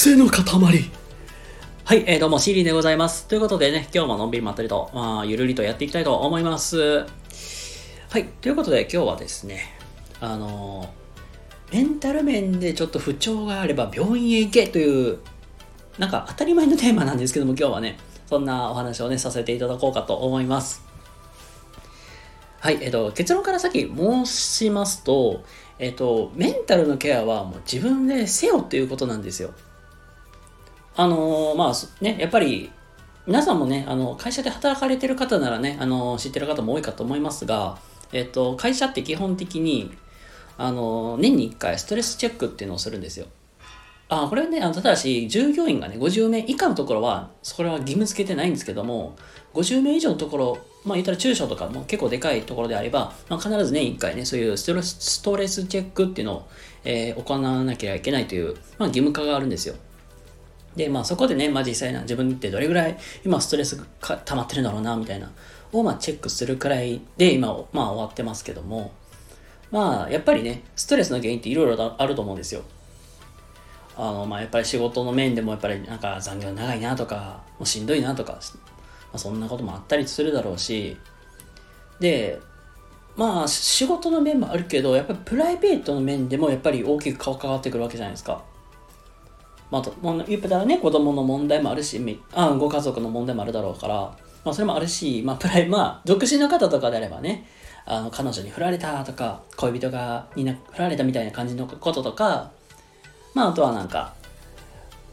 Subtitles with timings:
[0.00, 0.42] 癖の塊
[1.84, 3.28] はい、えー、どうも、シーリーでございます。
[3.28, 7.04] ということでね、今日ものんびりまったりと、まあ、ゆるりとやっていきたいと思います。
[8.08, 9.76] はい、ということで今日はですね、
[10.18, 10.88] あの
[11.70, 15.18] メンタル面でちょっと不調があれば病院へ行けという、
[15.98, 20.82] なんか当たり前のテーマなんですけども、今日はね、そんなお話をね、させていただこうかと思います。
[22.60, 25.44] はい、えっ、ー、と、結論から先申しますと、
[25.78, 29.52] えっ、ー、と、メンタルのケアはもう自分でせよっていうことなんですよ。
[31.00, 32.70] あのー、まあね、やっぱり
[33.26, 37.78] 皆さんもね、あの、会社で働かれてる方ならね、あの、知ってる方も多いかと思いますが、
[38.12, 39.96] えっと、会社って基本的に、
[40.58, 43.28] あの、年に1回ストレスチェックっていうのをするんですよ。
[44.10, 49.16] あ、これはね、あのただし、従業員がね、50名以下のところは、それは義務付けてないんですけども、
[49.54, 56.48] 50名以上のところ、まあ言ったら中小とかも結構でかいところであれば、まあ、必ず年1回ね、そういうストレスストレスチェックっていうのを、
[56.84, 59.76] えー、行わなきゃいけないという、まあ義務化があるんですよ。
[60.80, 63.84] で、まあそこでね、まあ実際な自分ってどれぐらい今ストレスが
[64.16, 65.30] 溜まってるんだろうな、みたいな、
[65.72, 68.92] をまあチェックするくらいで今、まあ終わってますけども、
[69.70, 72.62] まあやっぱりね、ストレスの原因っていろいろあると思うんですよ。
[73.94, 78.38] あの、まあやっぱり仕事の面でもやっぱりなんか残業長いなとか、もうしんどいなとか、ま
[79.14, 80.96] あ、そんなこともあったりするだろうし、
[82.00, 82.40] で、
[83.16, 88.48] まあ仕事の面もあるけど、やっぱりプライベートの面でもやっぱり大きく関わってくるわけじゃないですか。
[89.70, 89.92] まあ、と
[90.26, 92.00] 言ったらね、子供の問題もあるし、
[92.32, 93.94] あご家族の問題もあるだろうから、
[94.44, 97.46] まあ、それもあるし、まあ、プライ、まあ、独身の方とかであればね、
[97.86, 102.50] あの、彼女に振られたとか、恋人がにな振られたみたいな感じのこととか、
[103.34, 104.14] まあ、あとはなんか、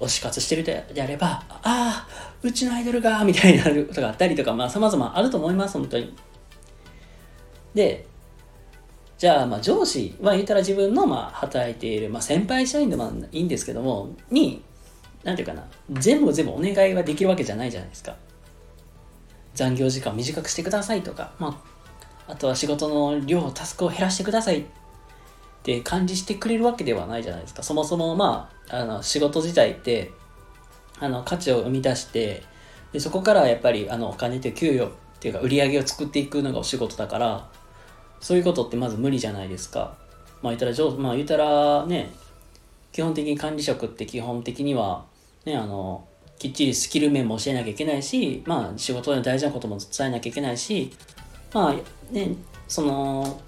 [0.00, 2.08] 推し活してるであれば、ああ、
[2.42, 6.14] うちのアイドルが、みたいなことがあったりとか、まあ、様々あると思います、本当に。
[7.74, 8.06] で、
[9.18, 14.62] じゃあ、まあ、上司は言ったら自分の、まあ、働いている、まあ、先輩社員でもいいんですけども、に、
[15.24, 18.14] なんていうかな、全部全部お願いはできるわけじゃないじゃないですか。
[19.54, 21.60] 残業時間短くしてくださいとか、ま
[22.28, 24.64] あ、あとは仕事の量、タスクを減らしてくださいっ
[25.64, 27.64] て感じしてくれるわけではないじゃないですか。
[27.64, 30.12] そもそも、まあ、あの、仕事自体って、
[31.00, 32.44] あの、価値を生み出して、
[32.92, 37.50] でそこからやっぱり、あの、お金という給与っていうか、売り上げを作っていくのがお仕事だから、
[38.20, 39.96] そういうことってまず無理じゃないですか。
[40.42, 42.10] まあ言ったら上、まあ言ったらね、
[42.92, 45.04] 基本的に管理職って基本的には、
[45.44, 46.06] ね、あの、
[46.38, 50.92] きっちりスキル面も教えなきゃいけないし、まあ仕事で大事なことも伝えなきゃいけないし、
[51.52, 52.34] まあね、
[52.66, 53.40] その、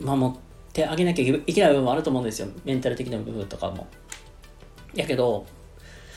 [0.00, 0.38] 守っ
[0.72, 2.48] てあげなきゃいけない部分もあると思うんですよ。
[2.64, 3.86] メンタル的な部分とかも。
[4.94, 5.46] やけど、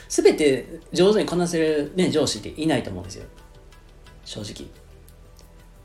[0.10, 3.26] すべて上手にこなせる、ね、上司っていないと思うんですよ。
[4.26, 4.68] 正直。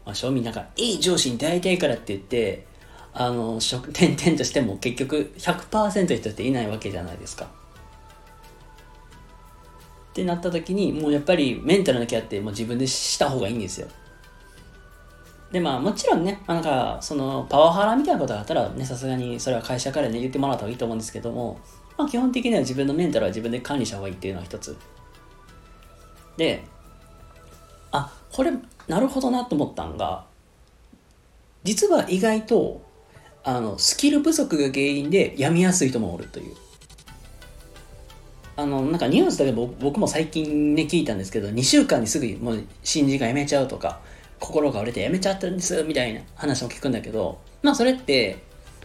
[0.08, 2.66] まあ、正味なんか、いい上司に出会いたいからって言って、
[3.12, 7.44] あの、職、 転々としても結局100%人っていないわけじゃないですか。
[7.44, 7.48] っ
[10.14, 13.88] てなった時に、もうやっぱりメンタルのケアってもう自分でした方がいいんですよ。
[15.52, 21.60] で、まあもちろんね、なんか、そのパワハラみたいなことがあったらね、さすがにそれは会社からね、言ってもらった方がいいと思うんですけども、
[21.98, 24.74] まあ基本的には自分のメンタルは自分で管理した方がいいっていうのは一つ。
[26.38, 26.64] で、
[27.90, 28.52] あ、これ
[28.88, 30.26] なるほどなと思ったんが、
[31.62, 32.82] 実は意外と、
[33.44, 36.56] あの、スキル不足が原因で病みやすい人もおるという。
[38.56, 44.00] あの、なんかニュースだけ僕も最近ね聞いたんですけど、2週間にすぐもう新人が辞めちゃうとか、
[44.40, 48.38] 心が折れて辞めちゃったんですみたいな話も聞くんだけど、まあそれって、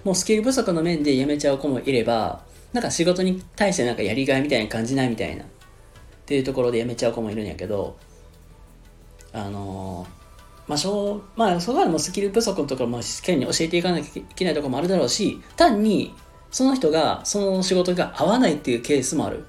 [0.03, 2.44] もうスキル不足の面で辞めちゃう子もいれば、
[2.74, 5.47] なんか仕事に対してなんかやりがいみたいな感じないみたいな、っ
[6.25, 7.97] ていうところで辞めちゃう子もいるんやけど、
[9.34, 10.06] あの
[10.68, 16.16] まあ、しょうまあ、そこはもうスキル不足のところもしっかりに教えていかなきゃいけないところもあるだろうし、単に
[16.52, 19.46] その人がその仕事が合わないっていうケースもある。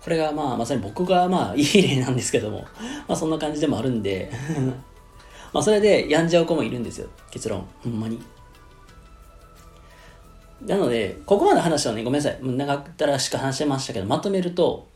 [0.00, 2.66] これがまあまさに僕がまあいい例なんですけども、
[3.08, 4.30] まあそんな感じでもあるんで
[5.52, 7.08] まあそれで病んじゃう子もいるんですよ。
[7.30, 7.66] 結論。
[7.82, 8.22] ほんまに。
[10.66, 12.38] なので、ここまで話したのね、ごめんなさい。
[12.42, 14.88] 長ったらしか話してましたけど、まとめると、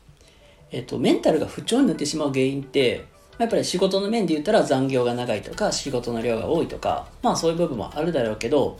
[0.71, 3.05] えっと、メンタルが不調になってしまう原因って、
[3.37, 8.79] やっぱり仕事の面で言ったら残業が長いとか仕事の量が多いとかまあそういう部分もあるだろうけど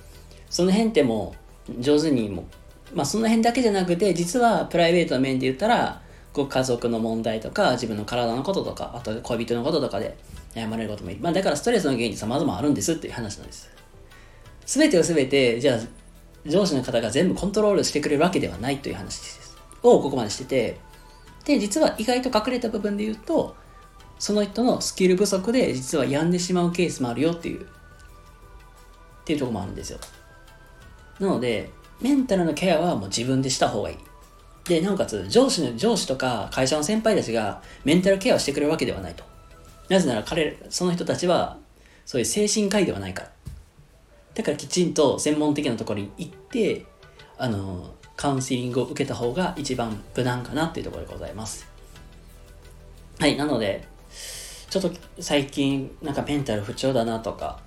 [0.50, 1.36] その辺っても
[1.70, 2.46] う上手にも
[2.94, 6.02] まあその辺だけじゃなくて実はプライベートの面で言ったら
[6.34, 10.18] ご家族の問題とか自分の体のこととかあと恋人のこととかで
[10.56, 13.70] 悩まれることもいい、まあ、だからストレスの原因って様々あるんですっていう話なんです。
[14.66, 15.80] 全てを全てじゃあ
[16.46, 19.58] 上司の方が全部コントロールしてくれるわけではないという話です。
[19.84, 20.78] をここまでしてて。
[21.46, 23.58] で実は意外と隠れた部分で言うと
[24.19, 27.65] その人のスキル不足で実は病んでしまうケースもあるよっていう、っ
[29.25, 30.00] ていうところもあるんですよ。
[31.19, 31.69] なので、
[32.01, 33.98] メンタルのケアはもう自分でした方がいい。
[34.65, 39.24] で、なおかつ、上司の、上司とか会社の先輩たちがメンタルケアをしてくれるわけではないと。
[39.89, 41.57] なぜなら彼、その人たちは、
[42.06, 43.31] そういう精神科医ではないから。
[44.36, 46.86] だからきちんと専門的なところに行って、
[47.38, 51.68] あの、カウンセリングを受けた方が一番無難かなっていうところでございます。
[53.19, 53.88] はい、なので、
[54.74, 57.60] ちょっと最近なんかメンタル不調だなとか、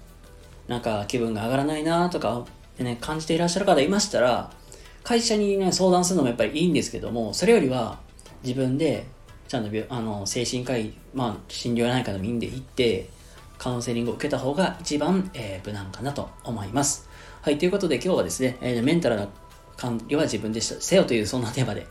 [0.66, 2.44] なんか気分が上がらないなとか、
[2.80, 4.50] ね、感じていらっしゃる方いましたら、
[5.04, 8.00] 会社にね、相談するのもやっぱりいいんですけども、それよりは
[8.42, 9.06] 自分で、
[9.46, 13.08] ちゃんとあの精神科医、まあ、診療内科でもいいんで行って、
[13.56, 17.08] カウンセリングを受けた方が一番、えー、無難かなと思います。
[17.40, 19.28] はい、ということで今日はですね、えー、メンタルの
[19.76, 21.86] 管理は自分でせよというそんなテーマで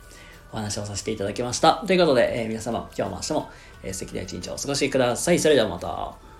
[0.51, 1.83] お話をさせていただきました。
[1.85, 3.49] ということで、え、皆様、今日も明日も、
[3.83, 5.39] えー、素敵な一日をお過ごしください。
[5.39, 6.34] それではまた。